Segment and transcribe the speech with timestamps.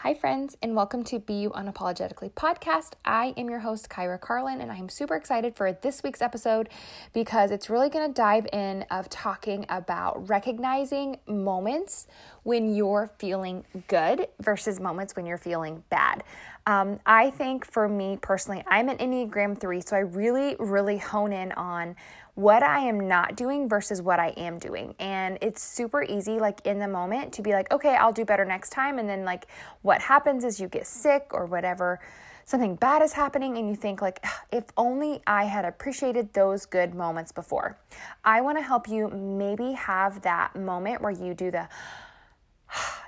[0.00, 2.92] Hi, friends, and welcome to Be You Unapologetically podcast.
[3.06, 6.68] I am your host, Kyra Carlin, and I'm super excited for this week's episode
[7.14, 12.06] because it's really going to dive in of talking about recognizing moments
[12.42, 16.22] when you're feeling good versus moments when you're feeling bad.
[16.66, 21.32] Um, I think for me personally, I'm an Enneagram 3, so I really, really hone
[21.32, 21.94] in on
[22.34, 24.94] what I am not doing versus what I am doing.
[24.98, 28.44] And it's super easy, like in the moment, to be like, okay, I'll do better
[28.44, 28.98] next time.
[28.98, 29.46] And then, like,
[29.82, 32.00] what happens is you get sick or whatever,
[32.44, 36.94] something bad is happening, and you think, like, if only I had appreciated those good
[36.94, 37.78] moments before.
[38.24, 41.68] I want to help you maybe have that moment where you do the,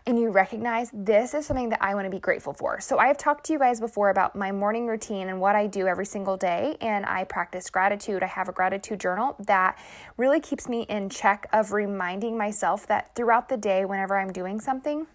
[0.08, 2.80] and you recognize this is something that I want to be grateful for.
[2.80, 5.66] So, I have talked to you guys before about my morning routine and what I
[5.66, 8.22] do every single day, and I practice gratitude.
[8.22, 9.78] I have a gratitude journal that
[10.16, 14.60] really keeps me in check of reminding myself that throughout the day, whenever I'm doing
[14.60, 15.06] something,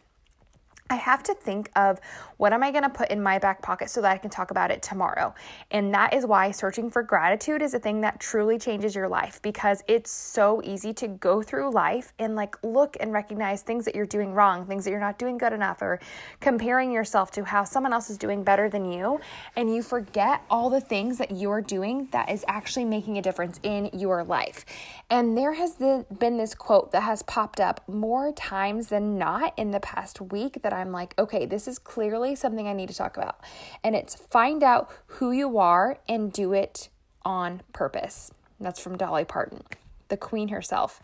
[0.93, 1.99] I have to think of
[2.37, 4.51] what am I going to put in my back pocket so that I can talk
[4.51, 5.33] about it tomorrow.
[5.71, 9.41] And that is why searching for gratitude is a thing that truly changes your life
[9.41, 13.95] because it's so easy to go through life and like look and recognize things that
[13.95, 15.99] you're doing wrong, things that you're not doing good enough, or
[16.41, 19.19] comparing yourself to how someone else is doing better than you.
[19.55, 23.59] And you forget all the things that you're doing that is actually making a difference
[23.63, 24.63] in your life.
[25.09, 29.71] And there has been this quote that has popped up more times than not in
[29.71, 33.17] the past week that I'm like, okay, this is clearly something I need to talk
[33.17, 33.39] about.
[33.83, 36.89] And it's find out who you are and do it
[37.25, 38.31] on purpose.
[38.59, 39.63] That's from Dolly Parton,
[40.09, 41.01] the queen herself.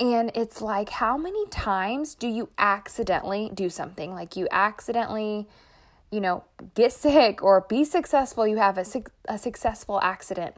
[0.00, 4.12] And it's like, how many times do you accidentally do something?
[4.12, 5.46] Like you accidentally,
[6.10, 8.84] you know, get sick or be successful, you have a,
[9.26, 10.56] a successful accident.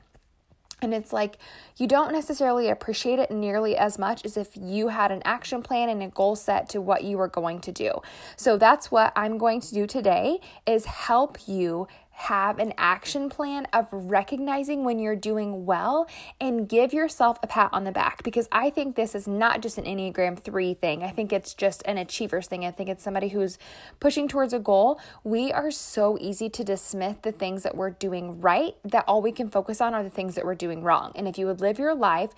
[0.82, 1.38] And it's like
[1.76, 5.88] you don't necessarily appreciate it nearly as much as if you had an action plan
[5.88, 8.00] and a goal set to what you were going to do.
[8.36, 13.66] So that's what I'm going to do today is help you have an action plan
[13.72, 16.06] of recognizing when you're doing well
[16.40, 19.78] and give yourself a pat on the back because I think this is not just
[19.78, 21.02] an Enneagram 3 thing.
[21.02, 22.64] I think it's just an achievers thing.
[22.64, 23.58] I think it's somebody who's
[23.98, 25.00] pushing towards a goal.
[25.24, 29.32] We are so easy to dismiss the things that we're doing right that all we
[29.32, 31.12] can focus on are the things that we're doing wrong.
[31.16, 32.30] And if you would live your life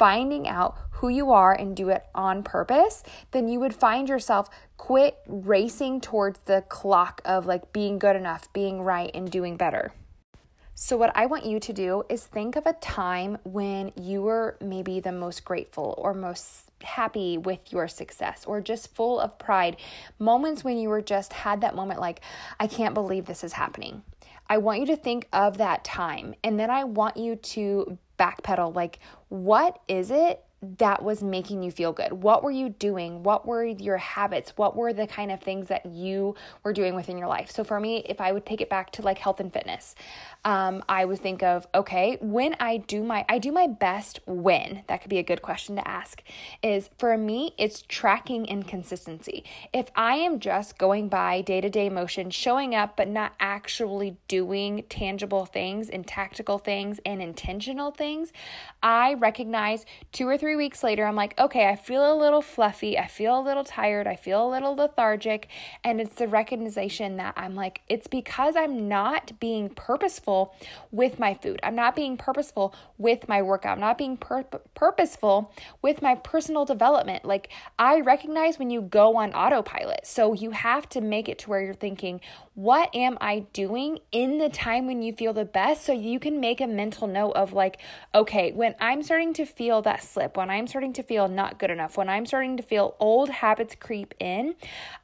[0.00, 3.02] finding out who you are and do it on purpose,
[3.32, 8.50] then you would find yourself quit racing towards the clock of like being good enough,
[8.54, 9.92] being right, and doing better.
[10.74, 14.56] So, what I want you to do is think of a time when you were
[14.62, 19.76] maybe the most grateful or most happy with your success or just full of pride.
[20.18, 22.22] Moments when you were just had that moment like,
[22.58, 24.02] I can't believe this is happening.
[24.48, 28.74] I want you to think of that time and then I want you to backpedal.
[28.74, 28.98] Like,
[29.28, 32.12] what is it that was making you feel good?
[32.12, 33.22] What were you doing?
[33.22, 34.52] What were your habits?
[34.56, 37.50] What were the kind of things that you were doing within your life?
[37.50, 39.94] So, for me, if I would take it back to like health and fitness,
[40.44, 44.82] um, I would think of okay, when I do my I do my best when
[44.86, 46.22] that could be a good question to ask.
[46.62, 49.44] Is for me, it's tracking and consistency.
[49.72, 54.18] If I am just going by day to day motion, showing up but not actually
[54.28, 58.30] doing tangible things and tactical things and intentional things,
[58.82, 62.98] I recognize two or three weeks later, I'm like, okay, I feel a little fluffy,
[62.98, 65.48] I feel a little tired, I feel a little lethargic,
[65.84, 70.54] and it's the recognition that I'm like, it's because I'm not being purposeful purposeful
[70.90, 71.60] with my food.
[71.62, 73.74] I'm not being purposeful with my workout.
[73.74, 74.44] I'm not being pur-
[74.74, 75.52] purposeful
[75.82, 77.24] with my personal development.
[77.24, 80.06] Like I recognize when you go on autopilot.
[80.06, 82.20] So you have to make it to where you're thinking,
[82.54, 85.84] what am I doing in the time when you feel the best?
[85.84, 87.78] So you can make a mental note of like,
[88.14, 91.70] okay, when I'm starting to feel that slip, when I'm starting to feel not good
[91.70, 94.54] enough, when I'm starting to feel old habits creep in,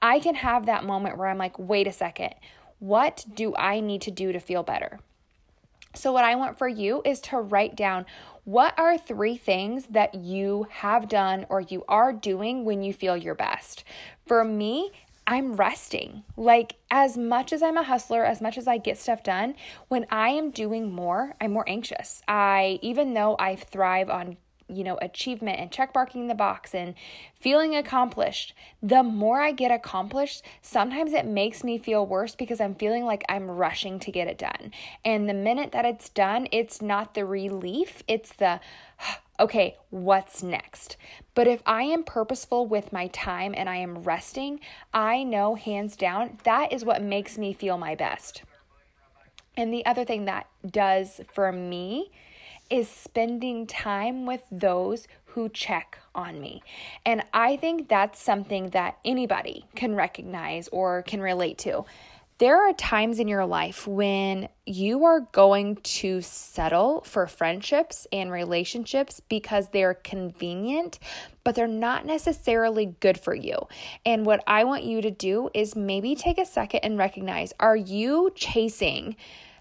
[0.00, 2.34] I can have that moment where I'm like, wait a second.
[2.78, 4.98] What do I need to do to feel better?
[5.92, 8.06] So, what I want for you is to write down
[8.44, 13.16] what are three things that you have done or you are doing when you feel
[13.16, 13.84] your best.
[14.26, 14.90] For me,
[15.26, 16.24] I'm resting.
[16.34, 19.54] Like, as much as I'm a hustler, as much as I get stuff done,
[19.88, 22.22] when I am doing more, I'm more anxious.
[22.26, 24.38] I, even though I thrive on
[24.68, 26.94] you know, achievement and check marking the box and
[27.34, 32.74] feeling accomplished, the more I get accomplished, sometimes it makes me feel worse because I'm
[32.74, 34.72] feeling like I'm rushing to get it done.
[35.04, 38.60] And the minute that it's done, it's not the relief, it's the,
[39.40, 40.96] okay, what's next?
[41.34, 44.60] But if I am purposeful with my time and I am resting,
[44.92, 48.42] I know hands down that is what makes me feel my best.
[49.56, 52.10] And the other thing that does for me
[52.70, 56.62] is spending time with those who check on me.
[57.04, 61.84] And I think that's something that anybody can recognize or can relate to.
[62.38, 68.30] There are times in your life when you are going to settle for friendships and
[68.30, 70.98] relationships because they're convenient,
[71.44, 73.68] but they're not necessarily good for you.
[74.04, 77.76] And what I want you to do is maybe take a second and recognize are
[77.76, 79.16] you chasing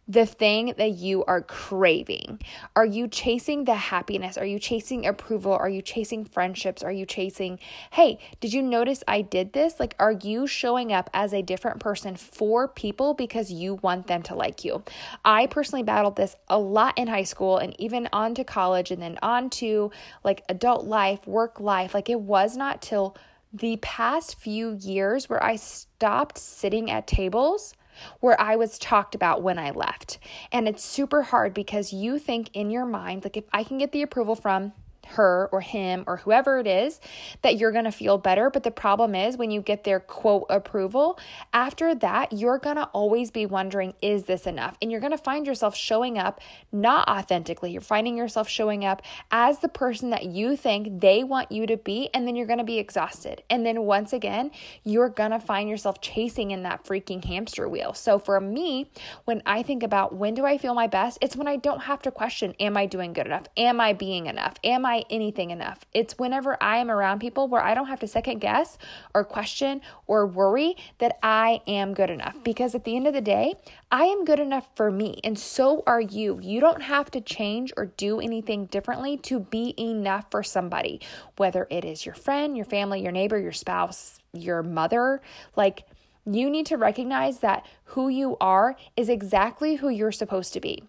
[0.07, 2.39] the thing that you are craving?
[2.75, 4.37] Are you chasing the happiness?
[4.37, 5.53] Are you chasing approval?
[5.53, 6.83] Are you chasing friendships?
[6.83, 7.59] Are you chasing,
[7.91, 9.79] hey, did you notice I did this?
[9.79, 14.21] Like, are you showing up as a different person for people because you want them
[14.23, 14.83] to like you?
[15.23, 19.01] I personally battled this a lot in high school and even on to college and
[19.01, 19.91] then on to
[20.23, 21.93] like adult life, work life.
[21.93, 23.17] Like, it was not till
[23.51, 27.73] the past few years where I stopped sitting at tables
[28.19, 30.19] where I was talked about when I left.
[30.51, 33.91] And it's super hard because you think in your mind, like, if I can get
[33.91, 34.73] the approval from
[35.15, 36.99] her or him or whoever it is
[37.41, 38.49] that you're going to feel better.
[38.49, 41.19] But the problem is when you get their quote approval,
[41.53, 44.77] after that, you're going to always be wondering, is this enough?
[44.81, 46.39] And you're going to find yourself showing up
[46.71, 47.71] not authentically.
[47.71, 49.01] You're finding yourself showing up
[49.31, 52.09] as the person that you think they want you to be.
[52.13, 53.43] And then you're going to be exhausted.
[53.49, 54.51] And then once again,
[54.83, 57.93] you're going to find yourself chasing in that freaking hamster wheel.
[57.93, 58.91] So for me,
[59.25, 62.01] when I think about when do I feel my best, it's when I don't have
[62.03, 63.45] to question, am I doing good enough?
[63.57, 64.55] Am I being enough?
[64.63, 65.85] Am I anything enough.
[65.93, 68.77] It's whenever I am around people where I don't have to second guess
[69.13, 72.35] or question or worry that I am good enough.
[72.43, 73.53] Because at the end of the day,
[73.91, 76.39] I am good enough for me, and so are you.
[76.41, 81.01] You don't have to change or do anything differently to be enough for somebody,
[81.37, 85.21] whether it is your friend, your family, your neighbor, your spouse, your mother.
[85.55, 85.85] Like,
[86.25, 90.83] you need to recognize that who you are is exactly who you're supposed to be.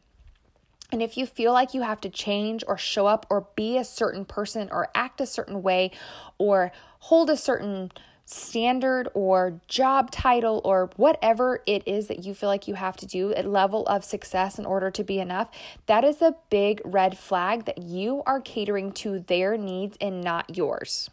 [0.92, 3.84] And if you feel like you have to change or show up or be a
[3.84, 5.90] certain person or act a certain way
[6.38, 7.90] or hold a certain
[8.24, 13.06] standard or job title or whatever it is that you feel like you have to
[13.06, 15.48] do, a level of success in order to be enough,
[15.86, 20.56] that is a big red flag that you are catering to their needs and not
[20.56, 21.08] yours.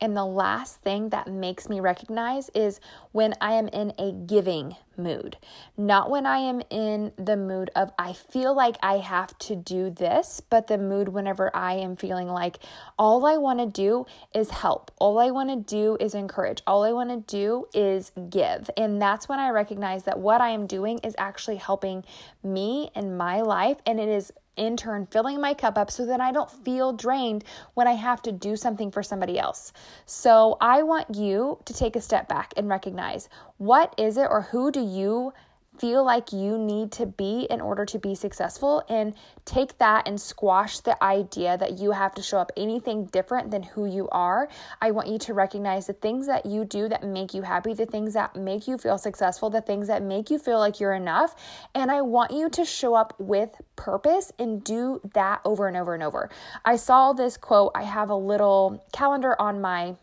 [0.00, 2.80] And the last thing that makes me recognize is
[3.12, 5.36] when I am in a giving mood,
[5.76, 9.90] not when I am in the mood of I feel like I have to do
[9.90, 12.58] this, but the mood whenever I am feeling like
[12.98, 16.82] all I want to do is help, all I want to do is encourage, all
[16.82, 18.70] I want to do is give.
[18.76, 22.04] And that's when I recognize that what I am doing is actually helping
[22.42, 26.20] me in my life and it is in turn filling my cup up so that
[26.20, 29.72] I don't feel drained when I have to do something for somebody else.
[30.04, 34.42] So I want you to take a step back and recognize what is it or
[34.42, 35.32] who do you
[35.80, 39.14] feel like you need to be in order to be successful and
[39.46, 43.62] take that and squash the idea that you have to show up anything different than
[43.62, 44.48] who you are.
[44.82, 47.86] I want you to recognize the things that you do that make you happy, the
[47.86, 51.34] things that make you feel successful, the things that make you feel like you're enough.
[51.74, 55.94] And I want you to show up with purpose and do that over and over
[55.94, 56.28] and over.
[56.64, 59.96] I saw this quote, I have a little calendar on my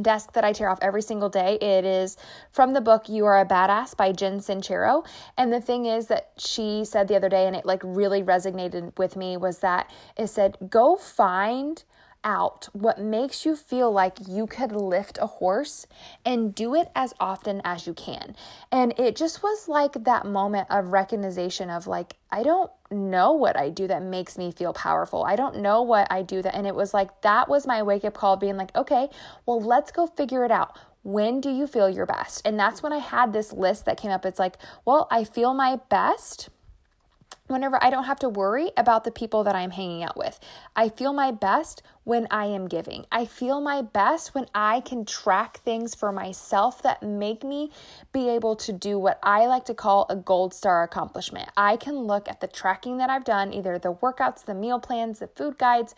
[0.00, 1.58] desk that I tear off every single day.
[1.60, 2.16] It is
[2.50, 5.06] from the book You Are a Badass by Jen Sincero.
[5.36, 8.98] And the thing is that she said the other day, and it like really resonated
[8.98, 11.84] with me, was that it said, go find
[12.24, 15.86] out what makes you feel like you could lift a horse
[16.24, 18.34] and do it as often as you can.
[18.72, 23.56] And it just was like that moment of recognition of like, I don't know what
[23.56, 25.24] I do that makes me feel powerful.
[25.24, 26.54] I don't know what I do that.
[26.54, 29.08] And it was like, that was my wake up call being like, okay,
[29.46, 30.78] well, let's go figure it out.
[31.02, 32.40] When do you feel your best?
[32.46, 34.24] And that's when I had this list that came up.
[34.24, 36.48] It's like, well, I feel my best
[37.46, 40.40] whenever I don't have to worry about the people that I'm hanging out with.
[40.74, 43.06] I feel my best when I am giving.
[43.10, 47.70] I feel my best when I can track things for myself that make me
[48.12, 51.48] be able to do what I like to call a gold star accomplishment.
[51.56, 55.18] I can look at the tracking that I've done, either the workouts, the meal plans,
[55.18, 55.94] the food guides,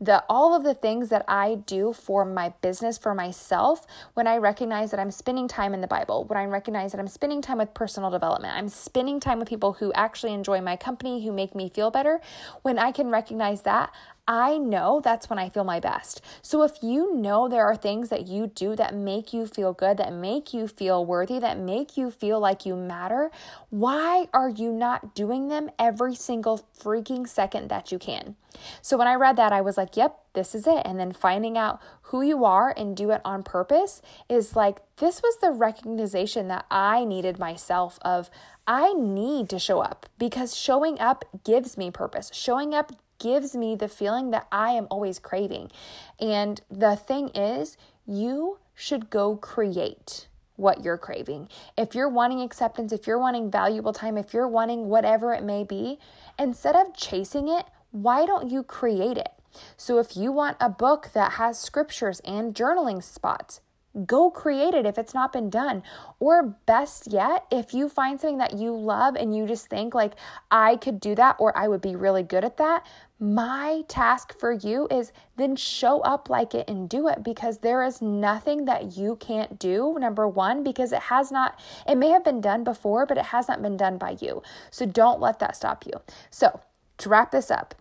[0.00, 4.38] the all of the things that I do for my business for myself when I
[4.38, 7.58] recognize that I'm spending time in the Bible, when I recognize that I'm spending time
[7.58, 8.56] with personal development.
[8.56, 12.20] I'm spending time with people who actually enjoy my company, who make me feel better.
[12.62, 13.92] When I can recognize that,
[14.26, 16.20] I know that's when I feel my best.
[16.42, 19.96] So if you know there are things that you do that make you feel good,
[19.96, 23.30] that make you feel worthy, that make you feel like you matter,
[23.70, 28.36] why are you not doing them every single freaking second that you can?
[28.82, 30.82] So when I read that, I was like, yep, this is it.
[30.84, 35.22] And then finding out who you are and do it on purpose is like, this
[35.22, 38.30] was the recognition that I needed myself of
[38.70, 42.30] I need to show up because showing up gives me purpose.
[42.32, 45.72] Showing up gives me the feeling that I am always craving.
[46.20, 51.48] And the thing is, you should go create what you're craving.
[51.76, 55.64] If you're wanting acceptance, if you're wanting valuable time, if you're wanting whatever it may
[55.64, 55.98] be,
[56.38, 59.32] instead of chasing it, why don't you create it?
[59.76, 63.62] So if you want a book that has scriptures and journaling spots,
[64.06, 65.82] go create it if it's not been done.
[66.18, 70.14] Or best yet, if you find something that you love and you just think like
[70.50, 72.86] I could do that or I would be really good at that,
[73.18, 77.82] my task for you is then show up like it and do it because there
[77.82, 79.96] is nothing that you can't do.
[79.98, 83.48] Number 1 because it has not it may have been done before, but it has
[83.48, 84.42] not been done by you.
[84.70, 85.92] So don't let that stop you.
[86.30, 86.60] So,
[86.98, 87.74] to wrap this up,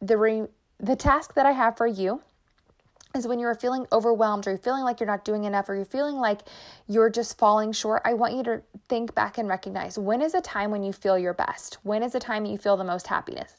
[0.00, 0.46] the re-
[0.80, 2.22] the task that I have for you
[3.14, 5.84] is when you're feeling overwhelmed or you're feeling like you're not doing enough or you're
[5.84, 6.40] feeling like
[6.88, 10.40] you're just falling short, I want you to think back and recognize when is a
[10.40, 11.78] time when you feel your best?
[11.82, 13.56] When is a time you feel the most happiness?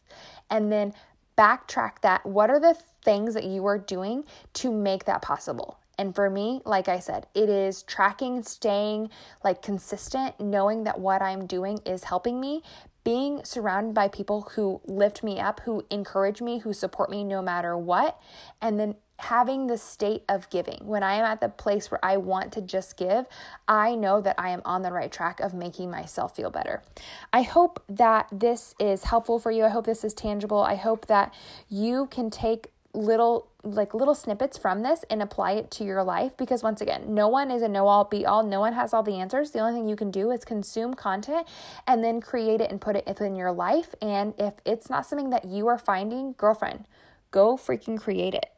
[0.49, 0.93] And then
[1.37, 2.25] backtrack that.
[2.25, 5.79] What are the things that you are doing to make that possible?
[5.97, 9.09] And for me, like I said, it is tracking, staying
[9.43, 12.63] like consistent, knowing that what I'm doing is helping me,
[13.03, 17.41] being surrounded by people who lift me up, who encourage me, who support me no
[17.41, 18.19] matter what,
[18.61, 20.79] and then having the state of giving.
[20.83, 23.25] When I am at the place where I want to just give,
[23.67, 26.83] I know that I am on the right track of making myself feel better.
[27.31, 29.63] I hope that this is helpful for you.
[29.63, 30.61] I hope this is tangible.
[30.61, 31.33] I hope that
[31.69, 36.37] you can take little like little snippets from this and apply it to your life
[36.37, 39.01] because once again no one is a know all be all no one has all
[39.01, 41.47] the answers the only thing you can do is consume content
[41.87, 45.31] and then create it and put it within your life and if it's not something
[45.31, 46.85] that you are finding girlfriend
[47.31, 48.52] go freaking create it